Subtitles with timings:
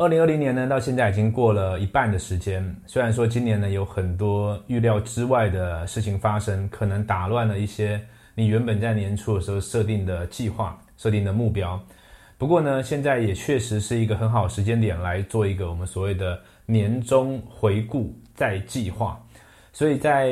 [0.00, 2.64] 二零二零年呢，到现在已经过了一半的时间。
[2.86, 8.00] 虽然说今年呢有很多预料之外的事情发生，可能打乱了一些
[8.36, 11.80] 你原本在年初的时候设定的计划、设定的目标。
[12.36, 19.20] 不过呢，现在也确实是一个很好时间点来做一个我们所谓的年终回顾再计划。
[19.72, 20.28] 所以在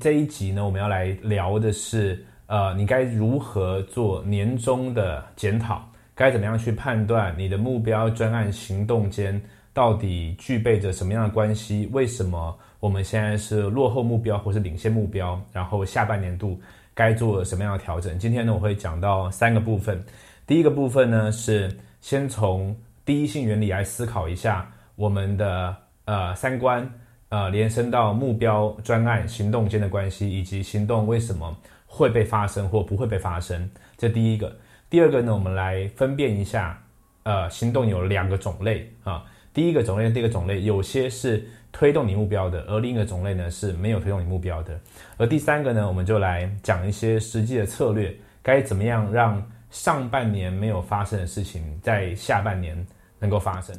[0.00, 5.86] 这一集呢，我们要来聊的是，呃，你该如何做年终的检讨。
[6.20, 9.40] 该怎么样去判断你的目标专案行动间
[9.72, 11.88] 到底具备着什么样的关系？
[11.92, 15.40] 为什么我们现在是落后目标或是领先目标？
[15.50, 16.60] 然后下半年度
[16.92, 18.18] 该做什么样的调整？
[18.18, 20.04] 今天呢，我会讲到三个部分。
[20.46, 26.86] 第一个部分呢，是先从第一性原理来思考一下我们的呃三观，
[27.30, 31.56] 呃延伸到目标专案行动间的关系，以及行动为什么
[31.86, 33.70] 会被发生或不会被发生。
[33.96, 34.54] 这第一个。
[34.90, 36.76] 第二个呢，我们来分辨一下，
[37.22, 39.24] 呃，行动有两个种类啊。
[39.54, 44.76] 第一个种类，第一个种类，有些是推动你目标的，而另一个种类呢是没有推动你目标的。
[45.16, 52.84] 而第三个呢，我们就来讲一些实际的策略，该怎么样让上半年没有发生的事情在下半年
[53.20, 53.72] 能够发生。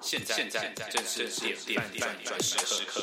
[0.00, 2.56] 现在，现在正是点点点转时
[2.86, 3.02] 刻。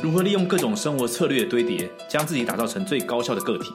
[0.00, 3.74] 如何利用各种生活策略的堆叠，将自己打造成最高效的个体？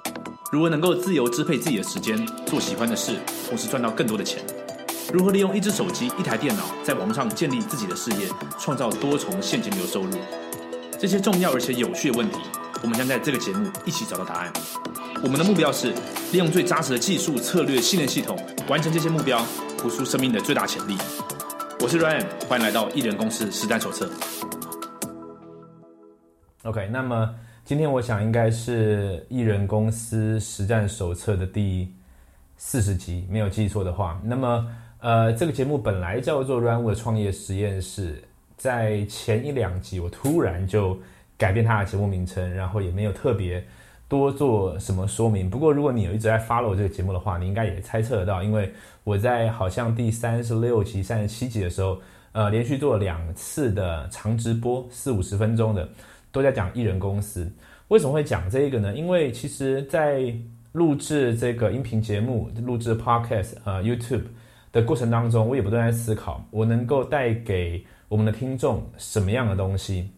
[0.52, 3.18] 如何能够自由支配自己的时间，做喜欢的事，
[3.50, 4.44] 同时赚到更多的钱？
[5.12, 8.28] 如何利用一只手机、一台电脑，在网上建立自己的事业，
[8.60, 10.12] 创造多重现金流收入？
[11.00, 12.38] 这些重要而且有趣的问题，
[12.84, 14.54] 我们将在这个节目一起找到答案。
[15.24, 15.92] 我们的目标是
[16.32, 18.38] 利用最扎实的技术、策略、信念系统，
[18.70, 19.44] 完成这些目标，
[19.82, 20.96] 活出生命的最大潜力。
[21.80, 24.10] 我是 Ryan，欢迎来到艺人公司实战手册。
[26.64, 27.30] OK，那么。
[27.66, 31.92] 今天我想应该是艺人公司实战手册的第
[32.58, 34.22] 四十集，没有记错的话。
[34.24, 34.68] 那么，
[35.00, 38.24] 呃，这个节目本来叫做 Run 的创业实验室，
[38.56, 40.96] 在前一两集我突然就
[41.40, 43.66] 改变它的节目名称，然后也没有特别
[44.08, 45.50] 多做什么说明。
[45.50, 48.72] 不过，如果你有一直在 follow 这个节目的话，你应该也猜测得到，因为
[49.04, 51.98] 我在好像第三十六集、三十七集的时候，
[52.34, 55.90] 呃，连续做了两次的长直播，四五十分钟的。
[56.36, 57.50] 都在讲艺人公司，
[57.88, 58.94] 为什么会讲这个呢？
[58.94, 60.36] 因为其实，在
[60.74, 64.24] 录制这个音频节目、录制 podcast 呃 YouTube
[64.74, 70.10] 的过程当中，我也不断在思考，我能够带给我们的听众什么样的东西，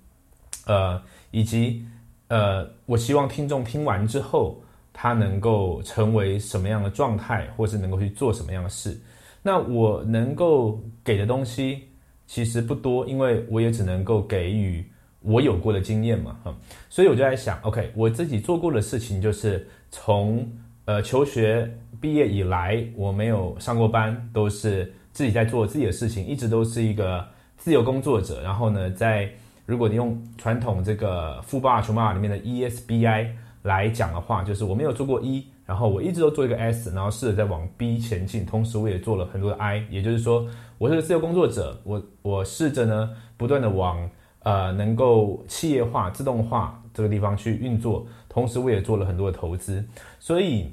[0.66, 1.86] 呃，以及
[2.30, 4.60] 呃，我希望听众听完之后，
[4.92, 9.00] 他能够成为什么样的状态，或是能够去做什么样的事。
[9.44, 11.84] 那我能够给的东西
[12.26, 14.84] 其实不多，因为我也只能够给予。
[15.22, 16.56] 我有过的经验嘛，哈，
[16.90, 20.48] 所以我就在想，OK，我自己做过的事情就是从
[20.86, 21.70] 呃求学
[22.00, 28.42] 毕业以来，我没有上过班，都是自己在做自己的事情，一直都是一个自由工作者。
[28.42, 29.30] 然后呢，在
[29.66, 33.32] 如果你用传统这个富爸穷爸爸里面的 ESBI
[33.64, 40.48] 来讲的话，就是我没有做过 E，然后我一直都做一个 S，然后试着在往 B 前进，同时我也做了很多的 I，也就是说
[40.78, 44.10] 我是个自由工作者，我我试着呢不断的往。
[44.48, 49.86] 呃，能够企业化、自动化这个地方去运作，同时我也做了很多的投资，
[50.22, 50.72] 所以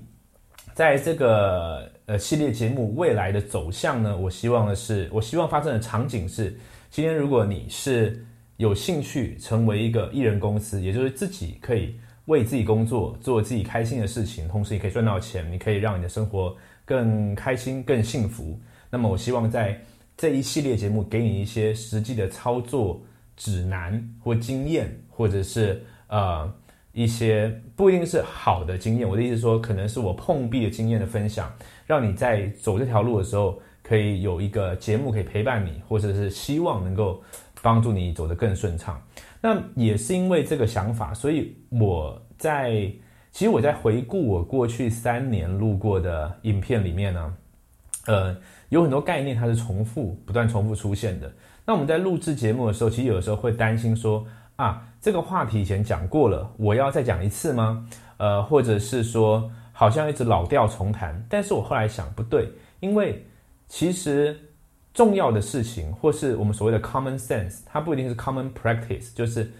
[0.74, 6.56] 在这个呃系列节目未来的走向呢，我希望的是，我希望发生的场景是，
[6.88, 8.24] 今天如果你是
[8.58, 11.96] 有兴趣成为一个艺人公司，也就是自己可以
[12.26, 18.56] 为自己工作，做自己开心的事情，同时也可以赚到钱，你可以让你的生活更开心、更幸福。
[18.88, 19.76] 那么，我希望在
[20.16, 23.00] 这一系列节目给你一些实际的操作。
[23.36, 26.52] 指南或经验，或者是呃
[26.92, 29.08] 一些不一定是好的经验。
[29.08, 31.52] 我的意思说，可能是我碰壁的经验的分享，
[31.86, 37.22] 让你在走这条路的时候，可以有一个节目可以陪伴你，或者是希望能够
[37.62, 39.02] 帮助你走得更顺畅。
[39.40, 42.90] 那也是因为这个想法，所以我在
[43.30, 47.34] 其实我在回顾我过去三年录过的影片里面呢，
[48.06, 48.36] 呃，
[48.68, 51.30] 有很多概念它是重复、不断重复出现的。
[51.66, 54.26] 那我们在录制节目的时候，其实有时候会担心说
[54.56, 57.88] 啊，这个话题以前讲过了，我要再讲一次吗？
[58.18, 61.26] 呃，或者是说好像一直老调重弹。
[61.28, 62.48] 但是我后来想不对，
[62.80, 63.26] 因为
[63.66, 64.38] 其实
[64.92, 69.50] 重要的事情，或是我们所谓的 common sense，它不一定是 common practice，就是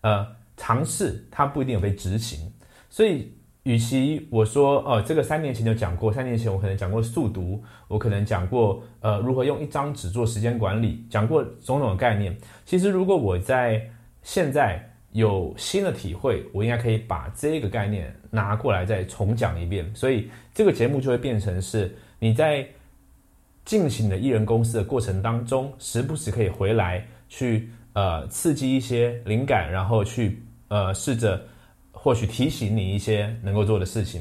[0.00, 0.26] 呃
[0.56, 2.52] 尝试，它不一定有被执行，
[2.90, 3.32] 所以。
[3.64, 12.36] 与其我说，呃，这个三年前就讲过，三年前我可能讲过速读，我可能讲过，呃，如何用一张纸做时间管理，讲过种种的概念。
[12.64, 13.80] 其实，如果我在
[14.22, 19.88] 现在有新的体会，我应该可以把这个概念拿过来再重讲一遍。
[19.94, 22.66] 所以，这个节目就会变成是你在
[23.64, 31.40] 进行的艺人公司的过程当中，时不时可以回来去呃刺激一些灵感，然后去呃试着
[32.02, 34.20] 或许提醒你一些能够做的事情。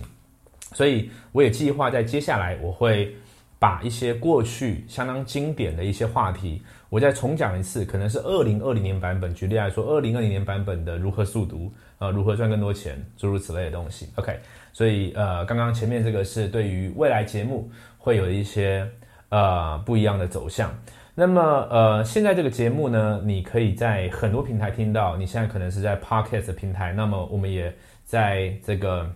[0.73, 3.15] 所以我也计划在接下来我会
[3.57, 9.33] 把一些过去相当经典的一些话题，我再重讲一次，可能是二零二零年版本。
[9.33, 14.09] 举例来说，二零二零年版本的如何速读呃，如何赚更多钱，诸如此类的东西。
[14.15, 14.39] OK，
[14.71, 18.87] 所以呃，刚刚前面这个是对于未来节目会有一些。
[19.31, 20.69] 呃，不一样的走向。
[21.13, 25.17] 那么，呃，现在这个节目呢，你可以在很多平台听到。
[25.17, 27.73] 你现在可能是在 Podcast 平台，那么我们也
[28.03, 29.09] 在这个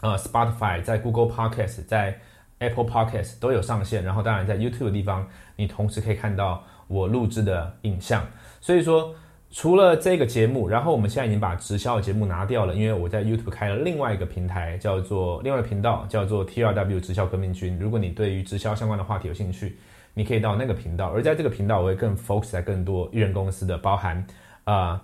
[0.00, 2.18] 呃 Spotify、在 Google Podcast、在
[2.58, 4.02] Apple Podcast 都有上线。
[4.04, 8.26] 然后，当然在 YouTube 的地方，你同时可以看到我录制的影像。
[8.60, 9.14] 所以说。
[9.52, 17.76] 除了这个节目，然后我们现在已经把直销的节目拿掉了，因为我在 YouTube 开了另外一个平台，叫做另外一个频道，叫做 TRW 直销革命军。
[17.76, 19.76] 如果你对于直销相关的话题有兴趣，
[20.14, 21.08] 你可以到那个频道。
[21.08, 24.24] 而在这个频道，我会更 focus 在更多艺人公司的，包含
[24.64, 25.00] 啊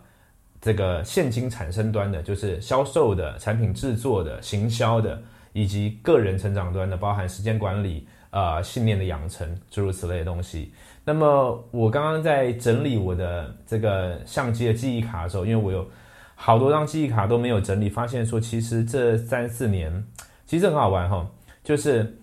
[0.60, 5.20] 这个现金产生端的，就是销售的、产品制作的、行销的，
[5.52, 10.72] 以及个人成长端的，包含时间管理、啊信念的养成，诸如此类的东西。
[11.04, 15.88] 那么我刚刚在整理我的这个相机的记忆卡的时候，因为我有
[16.34, 20.04] 好多张记忆卡都没有整理，发现说其实这三四年
[20.46, 21.24] 其实很好玩哈，
[21.62, 22.18] 就是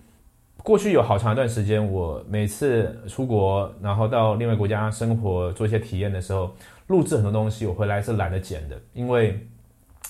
[0.64, 6.56] 过去有好长一段时间，我每次出国，然后到另外国家生活做一些体验的时候，
[6.86, 9.38] 录制很多东西，我回来是懒得剪的，因为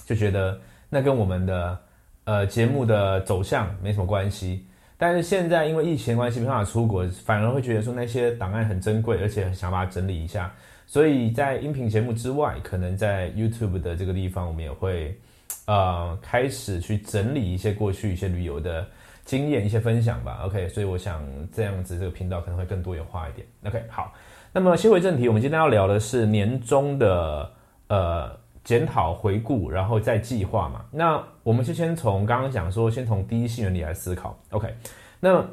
[0.07, 0.57] 就觉得
[0.89, 1.77] 那跟我们的
[2.23, 4.65] 呃节目的走向没什么关系。
[4.97, 10.55] 但是现在因为疫情关系没办法出国，反而会觉得说那些档案很珍贵，而且想把它整理一下。
[10.87, 15.19] 所以在音频节目之外，可能在 YouTube 的这个地方，我们也会
[15.67, 18.87] 呃开始去整理一些过去一些旅游的
[19.25, 20.43] 经验、一些分享吧。
[20.45, 21.23] OK，所以我想
[21.53, 23.47] 这样子这个频道可能会更多元化一点。
[23.67, 24.13] OK，好，
[24.53, 27.51] 那么先回正题，我们今天要聊的是年终的
[27.89, 28.45] 呃。
[28.65, 30.87] 检讨回顾，然后再计划嘛。
[30.91, 34.35] 那我们就先从刚刚讲说，先从第一性原理来思考。
[34.53, 34.75] OK，
[35.21, 35.45] 那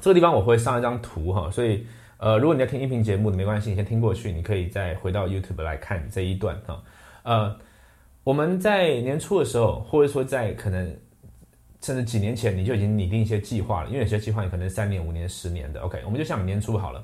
[0.00, 1.86] 这个地方我会上一张图哈，所以
[2.16, 6.82] 呃，如果你在听音频节目，没关系，你先听过去，你可以再回到 YouTube 来看这一段哈。
[7.24, 7.54] 呃，
[8.24, 10.96] 我们在年初的时候，或者说在可能
[11.80, 15.80] 甚至几年前，你就已经拟定一些计划了，因为有些计划你可能三年、五年、十年的。
[15.80, 17.02] OK，我们就想年初好了。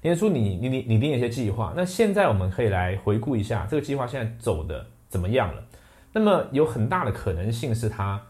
[0.00, 5.64] 年初你你你拟定一些计划，那现在我们可以来回顾一下这个计划现在走的怎么样了。
[6.12, 8.20] 那么有很大的可能性是它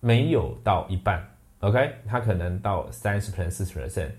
[0.00, 1.22] 没有到一半
[1.60, 4.10] ，OK，它可能到三十 percent、四十 percent。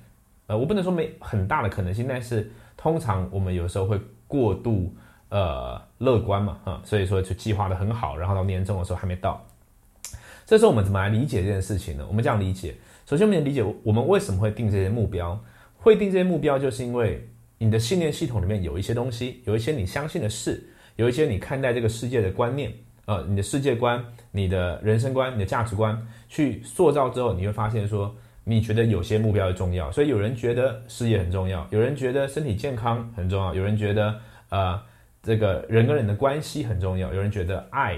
[0.47, 4.94] 呃，我不能说没很大的可能性，但是通常我们有时候会过度
[5.29, 9.44] 呃乐观嘛，哈，所以说就计划的很好，然后到年终的时候还没到。
[10.45, 12.06] 这时候我们怎么来理解这件事情呢？
[12.07, 12.75] 我们这样理解，
[13.06, 15.42] 首先我们理解我们为什么会定这些目标。
[15.75, 22.72] 会定这些目标，就是因为你的信念系统里面有一些东西，有一些你相信的事，有一些你看待这个世界的观念，
[23.04, 24.01] 呃，你的世界观、
[24.31, 28.16] 你的人生观、你的价值观去塑造之后，你会发现说，
[28.46, 34.16] 你觉得有些目标重要，所以有人觉得事业很重要，有人觉得身体健康很重要，有人觉得
[34.51, 34.81] 呃
[35.22, 37.98] 这个人跟人的关系很重要，有人觉得爱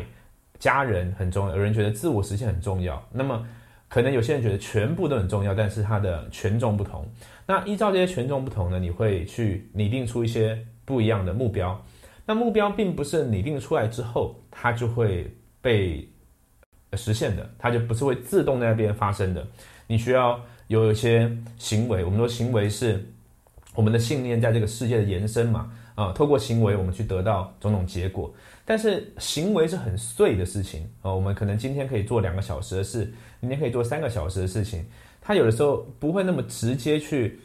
[0.60, 3.02] 家人很重要，有人觉得自我实现很重要。
[3.12, 3.46] 那么
[3.88, 7.08] 可能有些人觉得全部都很重要，但是它的权重不同。
[7.46, 11.80] 那依照这些权重不同呢，你会去拟定出一些不一样的目标。
[12.26, 15.32] 那目标并不是拟定出来之后它就会
[15.62, 16.10] 被
[16.94, 19.46] 实现的，它就不是会自动在那边发生的。
[19.86, 23.06] 你需要有一些行为，我们说行为是
[23.76, 25.72] 我们的信念在这个世界的延伸嘛？
[25.96, 28.32] 啊，透过行为我们去得到种种结果。
[28.64, 34.86] 但是行为是很碎的事情啊，我们可能今天可以做两个小时的事，明天可以做三个小时的事情。
[35.22, 37.40] 它有的时候不会那么直接去，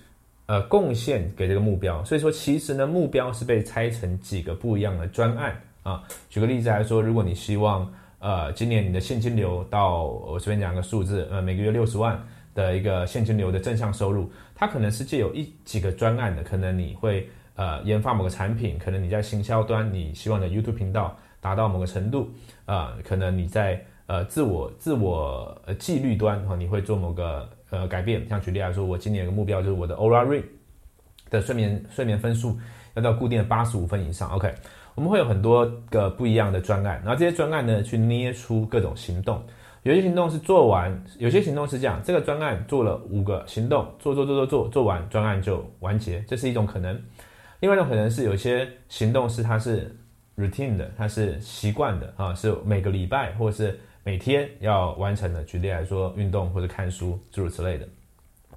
[0.46, 6.02] 呃，贡献给这个目标，所以说其实呢，目标是被拆成几个不一样的专案啊。
[6.28, 12.22] 举个例子来说，如果你希望呃今年你的现金流到我随便讲个数字，呃每个月六十万
[12.54, 17.28] 的一个现金流的正向收入，它可能是借有一几个专案的，可能你会
[17.60, 22.28] 呃研发某个产品，可能你在行销端你希望的 YouTube 频道达到某个程度
[22.64, 27.46] 啊，可能你在呃自我自我呃纪律端哈，你会做某个。
[27.72, 30.42] 呃，改变像举例来说，我今年有个目标就是我的 Oura Ring
[31.30, 32.58] 的睡眠睡眠分数
[32.94, 34.28] 要到固定的八十五分以上。
[34.30, 34.52] OK，
[34.96, 39.40] 我们会有很多个不一样的专案，然后这些专案呢，去捏出各种行动。
[39.84, 47.00] 有些行动是做完，有些行动是这样：这个专案做了五个行动，做做做做做做完，专案就完结，这是一种可能。
[47.60, 49.96] 另外一种可能是有些行动是它是
[50.36, 53.78] routine 的，它是习惯的啊，是每个礼拜或者是。
[54.02, 57.86] 每天要完成的，举例来说，运动或者看书，诸如此类的。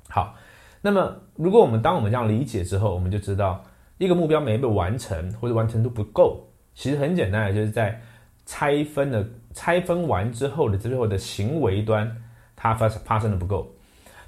[0.07, 0.33] 好，
[0.81, 3.61] 那么，如果我们当我们这样理解之后，我们就知道
[3.97, 8.01] 一个目标没被完成或者完成度不够，其实很简单的，就是在
[8.45, 12.09] 拆分的拆分完之后的最后的行为端，
[12.55, 13.69] 它发生发生的不够。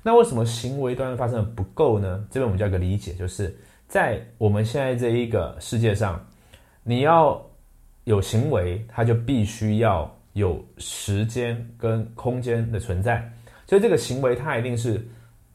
[0.04, 2.28] 那为什么行为端发生的不够呢？
[2.30, 6.24] 这边我们叫一个理解，就是在我们现在这一个世界上，
[6.84, 7.44] 你要
[8.04, 13.32] 有行为，它就必须要有时间跟空间的存在。
[13.68, 15.08] 所以这个行为它一定是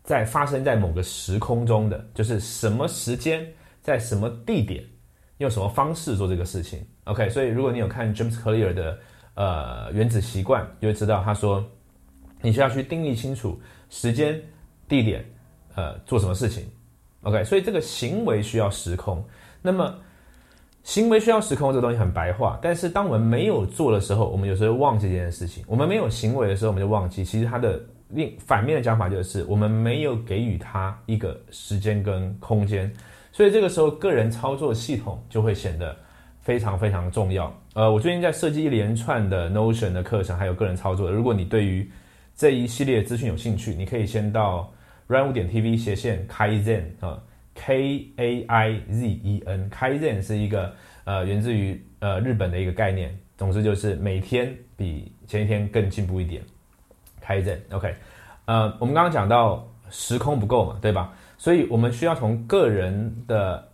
[0.02, 3.46] 在发生在某个时空中的，就是什么时间
[3.82, 4.84] 在什么地点，
[5.38, 6.84] 用什么方式做这个事情。
[7.04, 8.98] OK，所以如果你有看 James Clear 的
[9.34, 11.64] 呃原子习惯，就会知道他说
[12.40, 13.60] 你需要去定义清楚。
[13.92, 14.40] 时间、
[14.88, 15.24] 地点，
[15.74, 16.70] 呃，做什么事情
[17.22, 19.22] ？OK，所以这个行为需要时空。
[19.62, 19.94] 那么，
[20.82, 25.62] 行为需要时空这个东西很白话，但是当我们没有做的时候，我们有时候忘记这件事情。
[25.66, 27.24] 我们没有行为的时候，我们就忘记。
[27.24, 32.90] 其实它的另反面的讲法就是，我们没有给予它一个时间跟空间。
[33.32, 35.94] 所以这个时候，个人操作系统就会显得
[36.40, 37.54] 非常非常重要。
[37.74, 41.10] 呃，我最近在设计一连串的 Notion 的课程，还有个人操作。
[41.10, 41.88] 如果你对于
[42.34, 44.72] 这一系列资讯有兴趣，你可以先到
[45.10, 47.20] run 五点 tv 斜线 kaizen 啊
[47.52, 56.40] ，k a i z e n kaizen 是一个呃源自于呃日本的一个概念，总之就是每天比前一天更进步一点。
[57.26, 57.92] kaizen OK，
[58.44, 61.12] 呃，我们刚刚讲到时空不够嘛，对吧？
[61.36, 63.68] 所以我们需要从个人的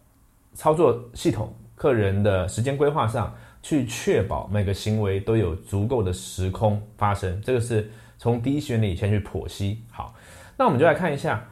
[0.55, 7.87] 操作系统、个人的时间规划上去确保每个行为都有足够的时空发生，这个是。
[8.19, 10.15] 从第一原理先去剖析，好，
[10.57, 11.47] 那我们就来看一下，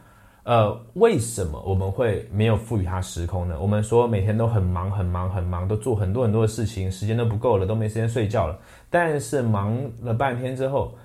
[0.44, 3.58] 呃，为什么我们会没有赋予它时空呢？
[3.60, 8.58] 我们说每天都很忙很忙很忙，都做很多很多的事情，时间都不够了，都没时间睡觉了。
[8.88, 10.96] 但是忙了半天之后，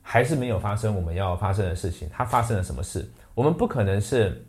[0.00, 2.08] 还是没有发生我们要发生的事情。
[2.10, 3.06] 它发生了什么事？
[3.34, 4.44] 我们不可能是，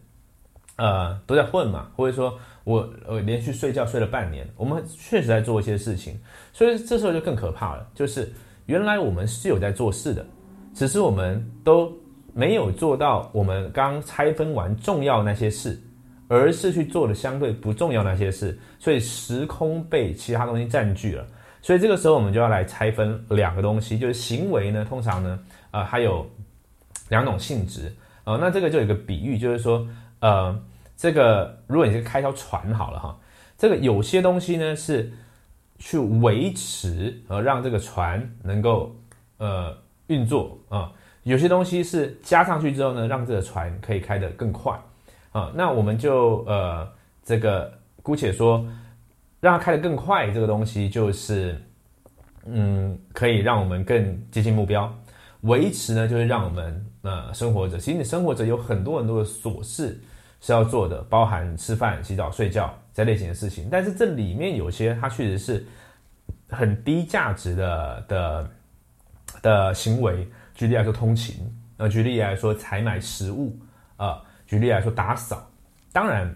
[0.78, 6.20] 呃，都在混嘛，或者说我呃连续睡觉睡了半年，我们确实在做一些事情，
[6.52, 8.32] 所以这时候就更可怕了，就是
[8.66, 10.26] 原来我们是有在做事的。
[10.74, 11.96] 只是我们都
[12.34, 15.80] 没有做到我们刚拆分完重要那些事，
[16.28, 21.26] 而是去做了相对不重要那些事，所以时空被其他东西占据了。
[21.62, 25.40] 所以这个时候我们就要来拆分两个东西，就是行为呢，通常呢，
[25.72, 26.28] 呃，还有
[27.10, 27.94] 两种性质。
[28.24, 29.88] 呃，那这个就有一个比喻，就是说，
[30.20, 30.60] 呃，
[30.98, 33.18] 这个如果你是开条船好了哈，
[33.58, 35.12] 这个有些东西呢是
[35.78, 38.96] 去维持呃让这个船能够
[39.38, 39.78] 呃。
[40.08, 40.92] 运作啊，
[41.24, 44.78] 有些东西是加上去之后呢，让这个船可以开得更快
[45.32, 45.52] 啊。
[45.56, 46.88] 那我们就呃，
[47.24, 48.66] 这个姑且说，
[49.40, 51.60] 让它开得更快，这个东西就是
[52.46, 54.94] 嗯，可以让我们更接近目标。
[55.42, 57.78] 维持呢，就是让我们呃生活着。
[57.78, 60.00] 其实你生活着有很多很多的琐事
[60.42, 63.70] 是要做的，包含吃饭、洗澡、睡觉这类型的事情。
[63.72, 65.66] 但是这里面有些它确实是
[66.50, 68.50] 很低价值的的。
[69.42, 71.36] 的行为，举例来说，通勤；
[71.78, 73.52] 呃，举例来说，采买食物；
[73.98, 75.50] 啊，举例来说，打扫。
[75.92, 76.34] 当然，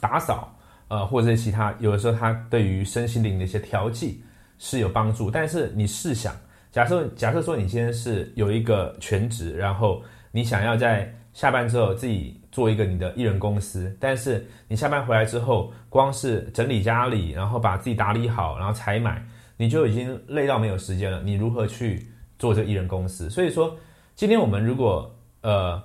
[0.00, 0.54] 打扫，
[0.88, 4.22] 呃，或者是其他，有的时候它对于身心灵的一些调剂
[4.58, 5.30] 是有帮助。
[5.30, 6.34] 但是你试想，
[6.70, 19.22] 假设假设说你今天是有一个全职，然后你想要在下班之后自己做一个你的艺人公司，但是你下班回来之后，光是整理家里，然后把自己打理好，然后采买。
[19.56, 22.08] 你就已经累到没有时间了，你如何去
[22.38, 23.28] 做这个艺人公司？
[23.28, 23.76] 所以说，
[24.14, 25.82] 今天我们如果呃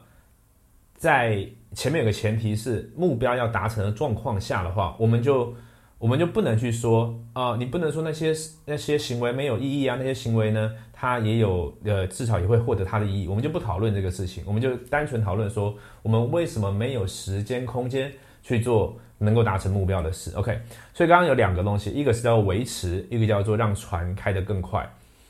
[0.96, 5.54] 在前面有个前提是目标要达成的状况下的话，我们就
[5.98, 8.34] 我们就不能去说啊，你不能说那些
[8.66, 18.98] 那些行为没有意义啊，那些行为呢，它也有呃至少也会获得它的意义，我们就不讨论这个事情，我们就单纯讨论说我们为什么没有时间空间去做。
[19.20, 20.60] 能够达成目标的事，OK。
[20.94, 24.86] 所以刚刚有两个东西，一个是叫维持，一个叫做让船开得更快。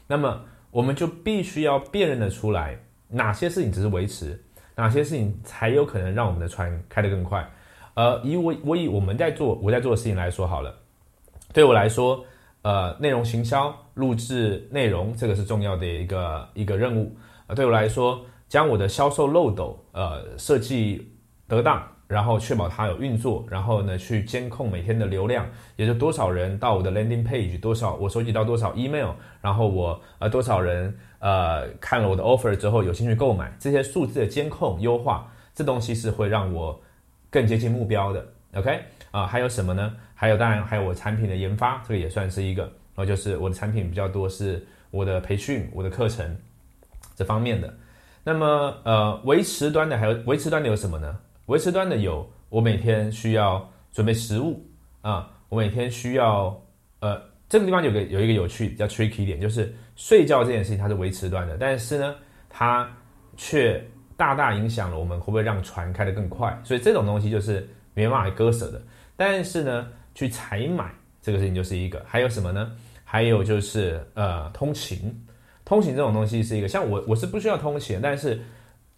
[0.07, 0.41] 那么
[0.73, 2.75] 我们就必须要辨认的出来，
[3.07, 4.43] 哪些事情只是维持，
[4.75, 7.47] 哪些事情才有可能让我们的船开得更快。
[7.93, 10.75] 呃，以我我以我们在做我在做的事情来说好了，
[11.53, 12.25] 对我来说，
[12.63, 17.15] 呃，内容行销、录制内容，这个是重要的一个一个任务。
[17.45, 21.07] 呃，对我来说，将我的销售漏斗，呃，设计
[21.47, 21.87] 得当。
[22.07, 36.79] 然后确保它有运作，然后呢去监控每天的流量，也就多少人到我的 landing page，多少我收集到多少 email，然后我呃多少人呃看了我的 offer 之后有兴趣购买，这些数字的监控优化，这东西是会让我
[37.29, 38.25] 更接近目标的。
[38.55, 38.79] OK
[39.11, 39.95] 啊，还有什么呢？
[40.13, 46.37] 还有当然还有我产品的研发，这个也算是一个，然后就是我的产品比较多是我的培训、我的课程
[47.15, 47.73] 这方面的。
[48.23, 51.17] 那么呃，维持端的还有维持端的有什么呢？
[51.53, 54.59] 维持端的有我每天需要准备食物
[55.01, 56.59] 啊，我每天需要
[56.99, 62.15] 呃，这个地方有个有一个有趣叫 tricky 点，就是睡觉这件事情它是维持端的，但是呢，
[62.49, 62.91] 它
[63.37, 63.79] 却
[64.17, 68.81] 大大影响了我们会不会让船开得更快，所以这种东西就是没办法割舍的。
[69.15, 70.91] 但是呢，去采买
[71.21, 72.71] 这个事情就是一个，还有什么呢？
[73.03, 75.23] 还有就是呃，通勤，
[75.63, 78.41] 通勤这种东西是一个，像我我是不需要通勤，但是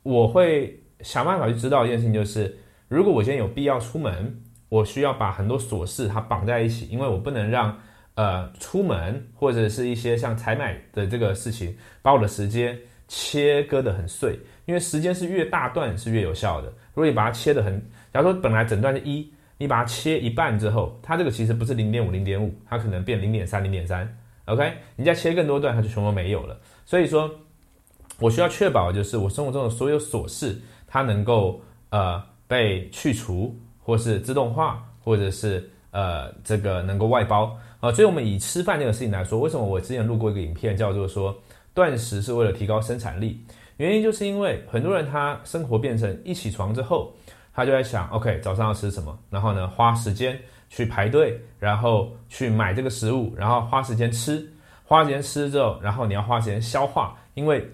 [0.03, 7.77] 我会想办法去知道一件事情，就是如果我今天有必要出门，我需要把很多琐事它绑在一起，因为我不能让
[8.15, 16.67] 呃出门或者是一些像采买的这个事情把我的时间切割的很碎，因为时间是越大段是越有效的。
[16.93, 17.81] 如果你把它切的很，
[18.13, 19.31] 假如说本来整段是一。
[19.57, 24.05] 你把它切一半之后，它这个其实不是零点五、零点五，它可能变零点三、零点三。
[24.43, 26.59] OK，你再切更多段，它就全部没有了。
[26.85, 27.31] 所以说，
[28.19, 37.91] 我需要确保就是我生活中的所有琐事，它能够呃被去除，或是自动化，或者是呃这个能够外包啊。
[37.91, 41.35] 所以我们以吃饭这个事情来说，为什么我之前录过一个影片，叫做说
[41.73, 43.43] 断食是为了提高生产力？
[43.77, 47.13] 原因就是因为很多人他生活变成一起床之后。
[47.57, 49.17] 他就在想，OK，早上要吃什么？
[49.29, 50.37] 然后呢，花时间
[50.69, 54.45] 去排队，然后去买这个食物，然后花时间吃，
[54.83, 57.65] 花时间吃之后，然后你要花时间消化，因为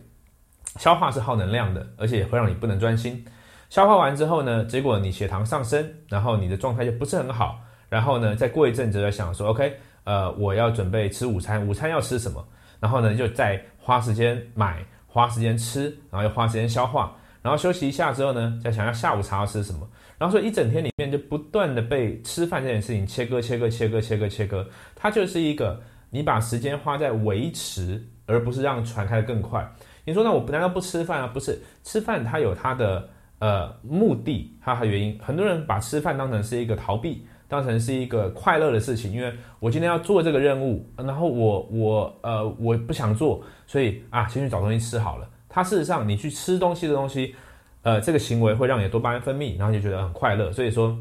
[0.77, 3.23] 消化是耗能量的，而且也会让你不能专心。
[3.69, 7.59] 消化完之后呢，结果你血糖上升，然后你的状态就不是很好。
[7.89, 9.73] 然后呢，再过一阵子在想说，OK，
[10.05, 12.45] 呃，我要准备吃午餐，午餐要吃什么？
[12.79, 17.15] 然后呢，就再花时间买，花时间吃，然后又花时间消化。
[17.41, 29.67] 然后休息一下之后呢，再想要下午茶要吃什么，然后说一整天里面就不断的被吃饭这件事情切割、切割、切割、切割、切割，它就是一个你把时间花在维持，而不是让船开得更快。
[30.05, 31.27] 你说那我难道不吃饭啊？
[31.27, 35.19] 不是，吃饭它有它的呃目的，它的原因。
[35.21, 45.29] 很多人把吃饭当成是一个逃避，当成是一个快乐的事情，因为我今天要做这个任务，然后我我呃我不想做，所以啊先去找东西吃好了。
[45.53, 47.35] 它事实上，你去吃东西的东西，
[47.81, 50.49] 呃，这个行为会让你多巴胺分泌，然后就觉得很快乐。
[50.53, 50.97] 所以说，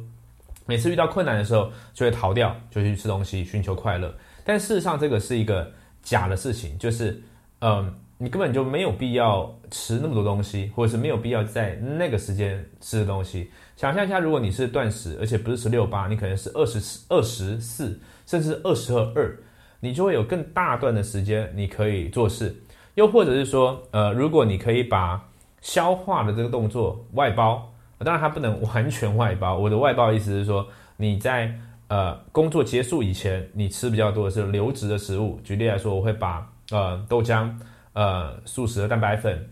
[0.66, 4.12] 每次遇到困难的时候，就会逃掉，就去吃东西，寻求快乐。
[4.44, 5.70] 但事实上，这个是一个
[6.02, 7.22] 假的事情，就是，
[7.60, 13.50] 嗯，你根本就没有必要吃那么多东西，或者是没有必要在那个时间吃的东西。
[13.76, 19.34] 想象一下，如果你是断食，而且不是十六八，你可能是二十四、二十四，甚至二十二二，
[19.80, 22.54] 你就会有更大段的时间你可以做事。
[22.94, 25.26] 又或者是说，呃，如果你可以把
[25.62, 29.56] 消化的这个动作外包，当然它不能完全外包。
[29.56, 30.66] 我的外包意思是说，
[30.98, 31.54] 你在
[31.88, 35.40] 呃工作结束以前，你吃比较多的是流质的食物。
[35.42, 37.50] 举例来说，我会把呃豆浆、
[37.92, 39.48] 呃素食的蛋白粉、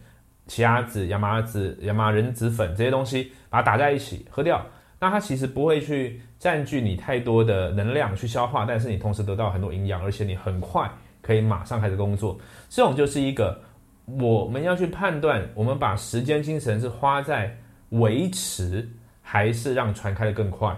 [0.46, 4.64] 奇亚籽、亚麻籽、亚麻仁籽粉这些东西，把它打在一起喝掉。
[5.00, 10.90] 那它其实不会去占据你太多的能量去消化，但是你同时得到很多营养，而且你很快。
[11.20, 12.38] 可以马上开始工作，
[12.70, 13.60] 这种就是一个
[14.06, 17.54] 我们要去判断，我们把时间精神是花在
[17.90, 18.88] 维持，
[19.20, 20.74] 还是让船开得更快。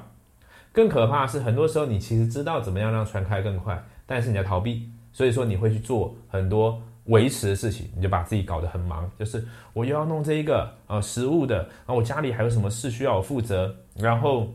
[0.73, 9.09] 更可怕的是，很多时候你其实知道怎么样让船开得更快，但是你在逃避，所以说你会去做很多维持的事情，你就把自己搞得很忙。
[9.19, 14.49] 就是我又要弄这一个呃食物的，然后我家里还有什么事需要我负责，然后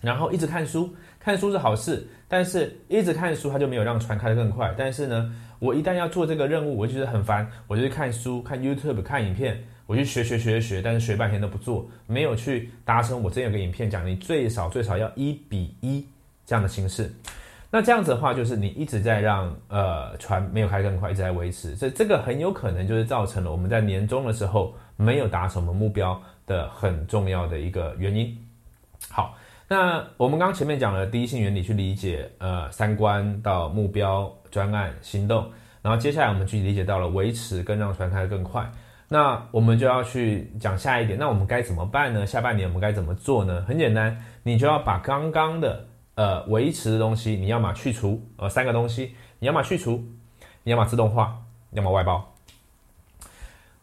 [0.00, 0.92] 然后一直看书。
[1.24, 4.74] 看书是好事，但是一直看书，它就没有让船开得更快。
[4.76, 16.04] 但是呢，我一旦要做这个任务，我就觉得很烦，我就去看书、看 YouTube、看影片，我去学学学学，但是学半天都不做，没有去达成我之前有个影片讲，你最少最少要一比一
[16.44, 17.08] 这样的形式。
[17.72, 28.38] 那这样子的话，就是你一直在让呃船没有开更快，一直在维持，所以这个很有可能就是造成了我们在年终的时候没有达成我们目标的很重要的一个原因。
[29.08, 29.36] 好。
[29.68, 38.70] 那我们刚刚前面讲了第一性原理去理解，呃，三观到目标、专案、行动，然后接下来我们去理解到了维持跟让船开得更快。
[39.08, 42.26] 那我们就要去讲下一点，那我们该怎么办呢？
[42.26, 43.64] 下半年我们该怎么做呢？
[43.66, 50.04] 很简单，你就要把刚刚的呃维持的东西，你要么去除，呃，三个东西，你要么去除，
[50.62, 52.34] 你要么自动化，要么外包。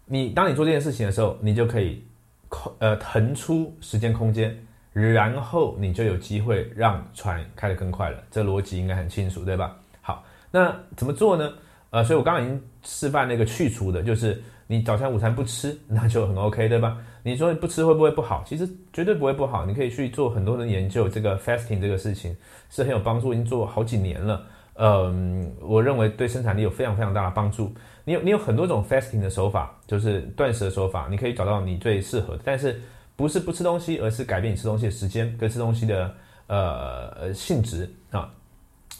[0.05, 2.03] 你当你做这件事情的时候，你就可以
[2.47, 4.65] 空呃腾出时间空间。
[4.91, 9.77] 然后你就有机会让船开得更快了，这逻辑应该很清楚，对吧？
[10.01, 11.53] 好，那怎么做呢？
[11.91, 16.95] 呃，所以我刚刚已经示范那个去除的，就是你早餐、午餐不吃，那就很 OK，对吧？
[17.23, 18.43] 你说不吃会不会不好？
[18.45, 22.37] 其实绝对不会不好，你可以去做很多的研究，这个 fasting 这个事情
[22.69, 24.45] 是很有帮助，已经做好几年了。
[24.75, 27.73] 嗯，我认为对生产力有非常非常大的帮助。
[28.05, 32.41] 你有你有很多种 fasting 的手法，就是断食的手法，你可以找到你最适合的。
[32.45, 32.79] 但是
[33.15, 36.13] 不是不吃东西，而是改变你吃东西的时间跟吃东西的
[36.45, 38.31] 呃性质啊，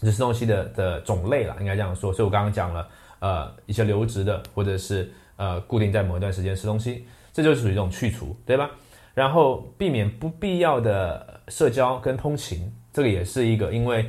[0.01, 2.12] 吃东西的的种类了，应该这样说。
[2.12, 2.88] 所以我刚刚讲了，
[3.19, 8.69] 呃，一些流质的，或者是呃固定在某一段时间吃东西，这就属于一种去除，对吧？
[9.15, 14.06] 然后避免不必要的社交跟通勤，这个也是一个，因为。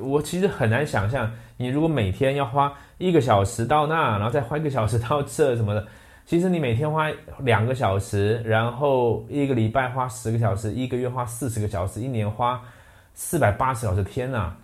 [0.00, 5.84] 我其实很难想象，你如果每天要花一个小时到那，然后再花一个小时到这什么的，
[6.24, 12.62] 其实你每天花两个小时，然后一个礼拜花十个小时，一个月花四十个小时，一年花
[13.12, 14.54] 四百八十小时，天呐！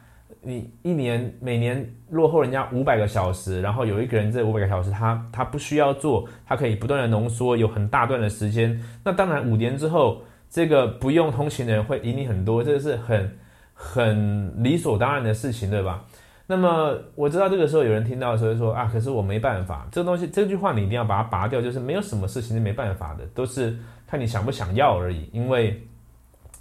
[0.44, 8.78] 你一年每年落后人家五百个小时，然后有一个人这五百个小时，他他不需要做，他可以不断的浓缩，有很大段的时间。
[9.04, 13.38] 那当然五年之后，这个不用通勤的人会赢你很多，这个是很。
[13.76, 16.04] 很理所当然的事情，对吧？
[16.46, 23.76] 那么我知道这个时候有人听到的时候说啊，可是我没办法，这个东西这句话你一定要把它拔掉，就是没有什么事情是没办法的，都是
[24.06, 25.28] 看你想不想要而已。
[25.32, 25.82] 因为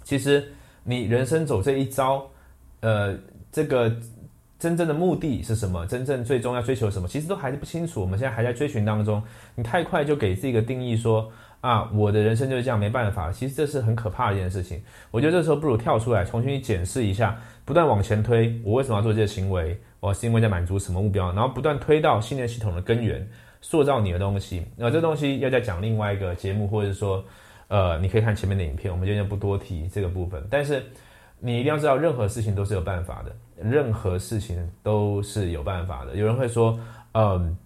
[0.02, 0.44] 其实
[0.82, 2.28] 你人生走这一遭，
[2.80, 3.16] 呃，
[3.54, 3.94] 这个
[4.58, 5.86] 真正的目的是什么？
[5.86, 7.06] 真正最终要追求什么？
[7.06, 8.00] 其实都还是不清楚。
[8.00, 9.22] 我们现在还在追寻当中，
[9.54, 11.30] 你太快就给自己一个定义说。
[11.60, 13.32] 啊，我的人生就是这样，没办法。
[13.32, 14.82] 其实这是很可怕的一件事情。
[15.10, 19.80] 我觉得这时候不如跳出来，重新检视一下，不断往前推，我为什么要做这些行为？
[19.98, 21.32] 我是因为在满足什么目标？
[21.32, 23.26] 然后不断推到信念系统的根源，
[23.62, 24.66] 塑造你的东西。
[24.76, 27.24] 那这东西要再讲另外一个节目，或者说，
[27.68, 30.46] 呃，你可以看前面的影片，我们今天不多提这个部分。
[30.50, 30.84] 但是
[31.44, 36.16] 你一定要知道，任何事情都是有办法的，任何事情都是有办法的。
[36.16, 36.78] 有人会说，
[37.12, 37.56] 嗯，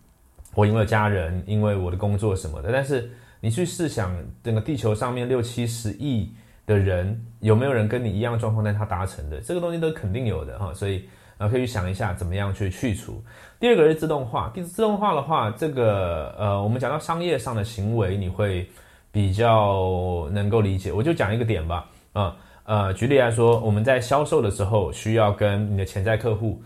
[0.55, 3.09] 我因为家人，因为我的工作什么的，但是。
[3.41, 4.13] 你去试想，
[4.43, 6.29] 整个地球上面六七十亿
[6.67, 13.23] 的人，有没有人跟你一样状况，但他达成的这个东西都肯定有的哈，所以啊可以去想一下怎么样去去除。
[13.61, 18.69] 第二个是自动化，第自动化的话，这个呃我们讲到商业上的行为，你会
[19.13, 20.93] 比较能够理解。
[20.93, 22.37] 我就讲一个点吧，啊
[22.69, 26.63] 呃举例来说，我们在销售的时候需要跟你的潜在客户，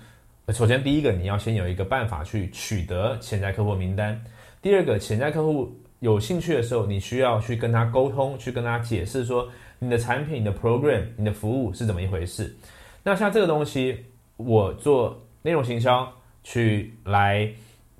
[0.48, 4.20] 首先第一个你要先有一个办法去取得潜在客户名单，
[4.60, 5.72] 第二个潜在客户。
[6.00, 12.52] 有兴趣的时候，你需要去跟他沟通，去跟他解释说你的产品、你的 program、你的服务是怎么一回事。
[13.04, 13.96] 那像这个东西，
[14.36, 16.12] 我做内容行销
[16.42, 17.48] 去来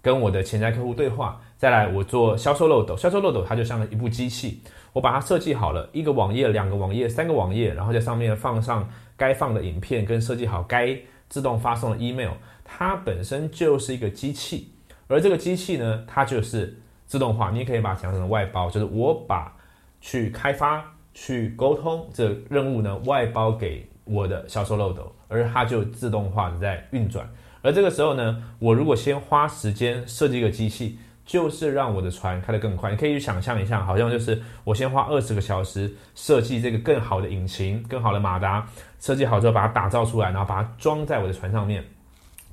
[0.01, 4.61] 跟我的潜在客户对话，再来我做销售漏斗，销售漏斗它就像一部机器，
[4.93, 10.97] 我把它设计好了，一个网页、两个网页、三个网页，然后在上面放上该放的影片，跟设计好该
[11.29, 12.33] 自动发送的 email，
[12.65, 14.73] 它本身就是一个机器，
[15.09, 16.79] 而这个机器呢，它就是。
[17.05, 19.55] 自动化，你也可以把它讲成外包，就是我把
[20.01, 27.29] 去开发、去沟通这任务呢外包给我的销售漏斗，而它就自动化的在运转。
[27.61, 32.91] 而这个时候呢，我如果先花时间设计一个机器，就是让我的船开得更快。
[32.91, 38.67] 你可以去想象一下，好像就是我先花二十个小时设计这个更好的引擎、更好的马达，
[39.01, 41.85] 设计好之后把它打造出来，然后把它装在我的船上面，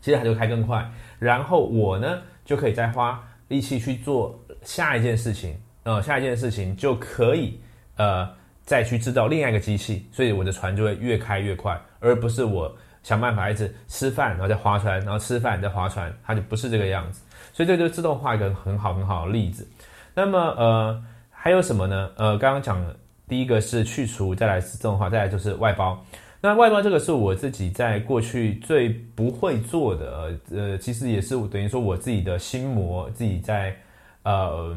[0.02, 0.90] 其实它就开更快。
[1.18, 4.40] 然后我呢就可以再花力气去做。
[4.62, 7.58] 下一件事情，呃，下一件事情就可以，
[7.96, 8.30] 呃，
[8.66, 12.70] 再去制造另外一个机器，所以我的船就会越开越快，而不是我
[13.02, 17.22] 想办法一直吃饭，然后再划船，然后吃饭再划船，它就不是这个样子。
[17.60, 19.68] 所以这就是自动化一个很好很好的例子。
[20.14, 22.10] 那么，呃，还有什么呢？
[22.16, 22.82] 呃，刚刚讲
[23.28, 26.02] 第一个是去除，再来是自动化，再来就是外包。
[26.40, 33.76] 那外包这个是我自己在过去最不会做的，呃，其实也是等于说我自己的心魔，自己在。
[34.24, 34.76] 呃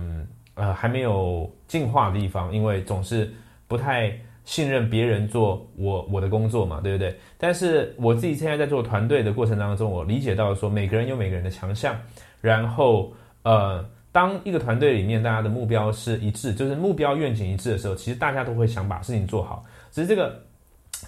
[0.54, 3.28] 呃，还没有进化的地方，因为总是
[3.66, 4.12] 不太
[4.44, 7.14] 信任别人做我我的工作嘛，对不对？
[7.36, 11.98] 但是我自己现在在做团队的过程当中，我理解到说，每个人有每个人的强项，
[12.42, 19.64] 然后呃，当一个团队里面大家的目标是一致，就是目标愿景一致的时候，其实大家都会想把事情做好。
[19.90, 20.38] 只是这个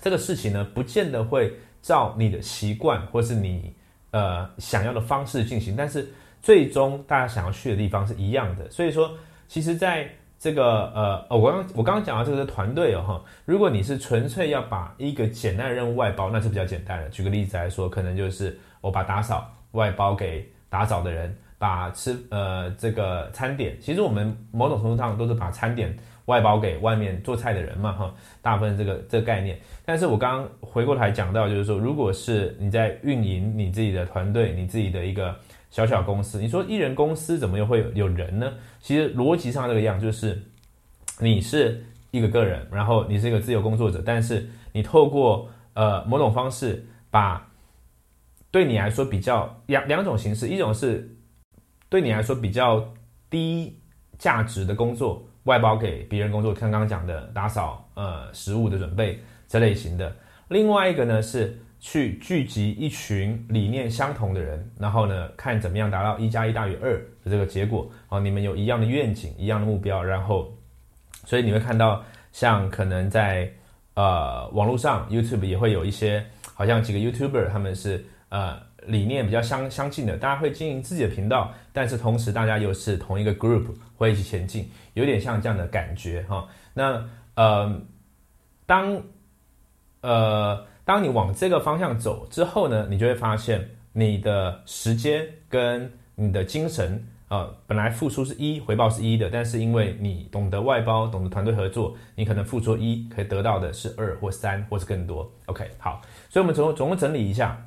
[0.01, 3.75] 这个事情呢，不见得会照你的习惯或是你
[4.13, 6.09] 呃想要的方式进行，但是。
[6.45, 9.11] 最终大家想要去的地方是一样的，所以说，
[9.49, 10.07] 其实在
[10.39, 17.09] 这个呃，我刚我刚刚讲到这个是团队哦哈，如果你是纯粹要把一个简单的任务外包，那是比较简单的。
[17.09, 29.57] 举个例子来说，可能就是我把打扫外包给打扫的人，把吃呃这个餐点，其实我们某种程度上都是把餐点外包给外面做菜的人嘛哈，大部分这个这个概念。
[29.85, 35.33] 但是我刚刚回过来讲到，就是说，如果是你在运营你自己的团队，你自己的一个。
[35.71, 38.53] 小小公司，你说艺人公司怎么又会有人呢？
[38.81, 40.41] 其实逻辑上这个样就是，
[41.19, 47.45] 你是一个个人，然后你是一个自由工作者，但是你透过呃某种方式把
[48.55, 51.13] 对你来说比较两两种形式，一种是
[51.89, 52.89] 对你来说比较
[53.29, 53.77] 低
[54.17, 60.09] 价值的工作，外包给别人工作，刚刚讲的打扫、呃食物的准备这类型的；
[60.47, 70.57] 另外一个呢是去聚集一群理念相同的人，然后呢看怎么样达到一加一大于二的这个结果啊，你们有一样的愿景、一样的目标，然后
[71.27, 73.53] 所以你会看到像可能在
[73.95, 78.07] 呃网络上 YouTube 也会有一些，好像几个 YouTuber 他们是。
[78.35, 83.67] 呃，理念比较相相近的，大家会经营自己的频道，但是同时大家又是同一个 group，
[83.97, 86.45] 会一起前进，有点像这样的感觉哈。
[86.73, 87.81] 那呃，
[88.67, 89.01] 当
[90.01, 105.31] 呃当你往这个方向走之后呢，你就会发现你的时间跟你的精神啊，本来付出是一，回报是一的，但是因为你懂得外包，懂得团队合作，你可能付出一，可以得到的是二或三，或是更多。
[105.47, 107.65] OK，好，所以我们总总共整理一下。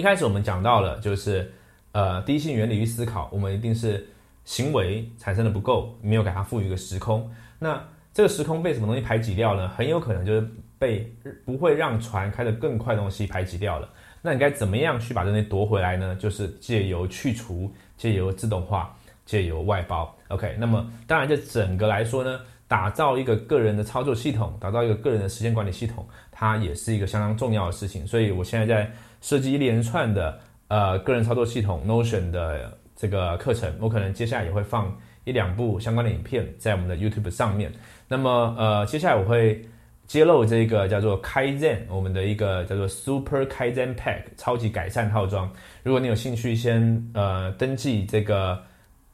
[0.00, 1.52] 一开始我们讲到了，就是
[1.92, 4.08] 呃，第一性原理与思考，我们一定是
[4.46, 7.30] 行为产生的不够，没有给它赋予一个时空。
[7.58, 7.78] 那
[8.10, 9.68] 这个时空被什么东西排挤掉呢？
[9.68, 13.86] 很有可能就是被不会让船开得更快的东西排挤掉了。
[14.22, 16.16] 那你该怎么样去把这东西夺回来呢？
[16.18, 20.16] 就是借由去除，借由自动化，借由外包。
[20.28, 28.06] OK，那么当然这整个来说呢，打造一个个人的操作系统，打造一个个人的时间管理系统，它也是一个相当重要的事情。
[28.06, 28.90] 所以我现在在。
[29.20, 37.72] 设计一连串的呃个人操作系统 Notion 的这个课程，我可能接下来也会放一两部相关的影片在我们的 YouTube 上面。
[38.08, 39.64] 那么呃接下来我会
[40.06, 45.50] 揭露这个叫做 Kaizen 我们的一个叫做 Super Kaizen Pack 超级改善套装。
[45.82, 48.60] 如果你有兴趣先呃登记这个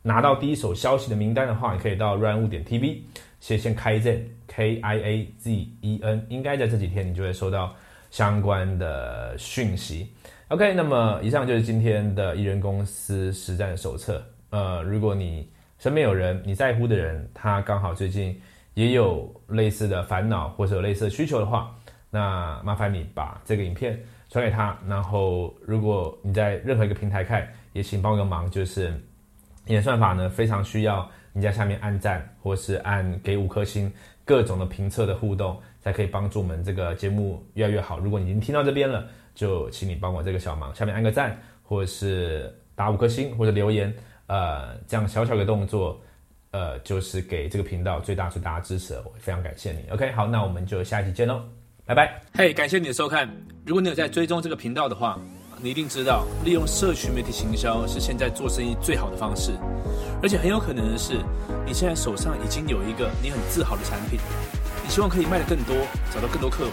[0.02, 2.98] 拿到第一手消息的名单的话，你可以到 run 五点 TV
[3.40, 7.74] 先先 Kaizen K I A Z E N，应该在这几天你就会收到。
[8.16, 10.10] 相关的讯息
[10.48, 14.24] ，OK，那么以上就是今天的艺人公司实战手册。
[14.48, 15.46] 呃，如果你
[15.78, 18.40] 身边有人你在乎的人，他刚好最近
[18.72, 21.70] 也有类似的烦恼或者有类似的需求的话，
[22.08, 24.74] 那麻烦你把这个影片传给他。
[24.88, 28.98] 然后，如果你在任何一个平台看，也请帮个忙，就是
[29.66, 33.92] 演算法呢非常需要你在下面按赞或是按给五颗星，
[34.24, 35.60] 各种的评测的互动。
[35.86, 37.96] 才可以帮助我们这个节目越来越好。
[37.96, 43.94] 如果你已经听到这边了，就请你帮我这个小忙，下面按个赞，或者是打五颗星，或者留言，
[44.26, 46.00] 呃，这样小小的动作，
[46.50, 49.88] 呃，就是给这个频道最大最大的支持，我非常感谢你。
[49.92, 51.40] OK，好，那我们就下一期见喽，
[51.84, 52.20] 拜拜。
[52.34, 53.30] 嘿，感谢你的收看。
[53.64, 55.16] 如果你有在追踪这个频道的话，
[55.62, 59.52] 你一定知道，利用社群媒体行销是现在做生意最好的方式，
[60.20, 61.20] 而且很有可能的是，
[61.64, 64.18] 你现在手上已经有一个你很自豪的产品。
[64.86, 65.74] 你希望可以卖得更多，
[66.14, 66.72] 找到更多客户，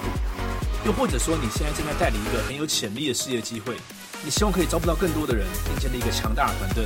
[0.85, 3.75] 又或者说你现在正在带领一个很有潜力的事业机会，
[4.23, 6.85] 你希望可以招募到更多的人，并建立一个强大的团队。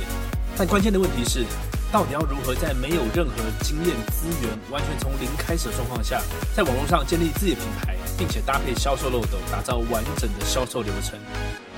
[0.56, 1.44] 但关键的问题是，
[1.92, 6.22] 到底要如何在没有任何经验、资源、完全从零开始的状况下，
[6.56, 11.20] 在网络上建立自己的品牌，并且搭配销售漏斗，打造完整的销售流程？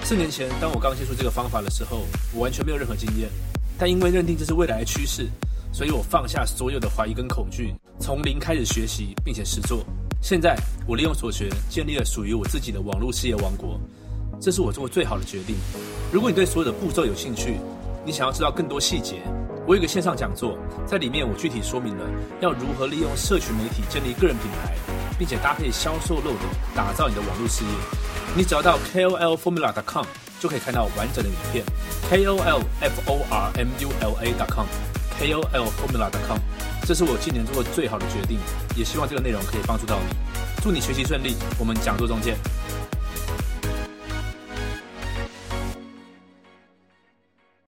[0.05, 3.29] 四年前，当我刚接触这个方法的时候，我完全没有任何经验，
[3.77, 5.29] 但因为认定这是未来的趋势。
[5.73, 9.85] 所以我放下所有的怀疑跟恐惧，从零开始学习，并且实做。
[10.21, 10.57] 现在
[10.87, 13.81] 我利用所学，建立了属于我自己的网络事业王国。
[14.41, 15.57] 这是我做过最好的决定。
[16.13, 17.59] 如果你对所有的步骤有兴趣，
[18.05, 19.23] 你想要知道更多细节，
[19.67, 22.05] 我有个线上讲座，在里面我具体说明了
[22.41, 24.75] 要如何利用社群媒体建立个人品牌，
[25.19, 26.41] 并且搭配销售漏斗，
[26.75, 27.71] 打造你的网络事业。
[28.37, 30.07] 你只要到 KOLFormula.com
[30.41, 31.63] 就可以看到完整的影片。
[32.11, 34.67] KOLFormula.com
[35.21, 36.39] KOLFormula.com，
[36.87, 38.39] 这是我今年做过最好的决定，
[38.75, 40.17] 也希望这个内容可以帮助到你。
[40.63, 42.39] 祝你学习顺利，我们讲座中见。